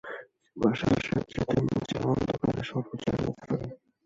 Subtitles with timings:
[0.03, 0.13] এ
[0.57, 3.67] বাসার স্যাৎসেঁতে মেজে ও অন্ধকারে সর্বজয়ার মাথা ধরে।